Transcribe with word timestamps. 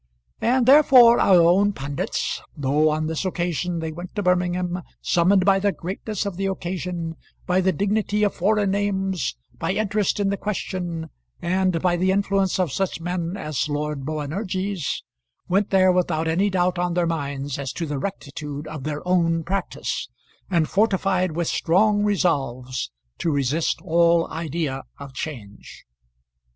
And 0.41 0.65
therefore 0.65 1.19
our 1.19 1.39
own 1.41 1.73
pundits, 1.73 2.41
though 2.57 2.89
on 2.89 3.05
this 3.05 3.23
occasion 3.23 3.77
they 3.77 3.91
went 3.91 4.15
to 4.15 4.23
Birmingham, 4.23 4.81
summoned 4.99 5.45
by 5.45 5.59
the 5.59 5.71
greatness 5.71 6.25
of 6.25 6.37
the 6.37 6.47
occasion, 6.47 7.15
by 7.45 7.61
the 7.61 7.71
dignity 7.71 8.23
of 8.23 8.33
foreign 8.33 8.71
names, 8.71 9.35
by 9.59 9.73
interest 9.73 10.19
in 10.19 10.29
the 10.29 10.37
question, 10.37 11.11
and 11.39 11.83
by 11.83 11.97
the 11.97 12.09
influence 12.09 12.57
of 12.59 12.71
such 12.71 12.99
men 12.99 13.37
as 13.37 13.69
Lord 13.69 14.03
Boanerges, 14.03 15.03
went 15.47 15.69
there 15.69 15.91
without 15.91 16.27
any 16.27 16.49
doubt 16.49 16.79
on 16.79 16.95
their 16.95 17.05
minds 17.05 17.59
as 17.59 17.71
to 17.73 17.85
the 17.85 17.99
rectitude 17.99 18.65
of 18.67 18.85
their 18.85 19.07
own 19.07 19.43
practice, 19.43 20.09
and 20.49 20.67
fortified 20.67 21.33
with 21.33 21.47
strong 21.47 22.03
resolves 22.03 22.89
to 23.19 23.29
resist 23.29 23.79
all 23.83 24.27
idea 24.31 24.81
of 24.97 25.13
change. 25.13 25.85